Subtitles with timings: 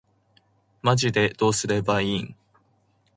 [0.81, 2.35] マジでどうすればいいん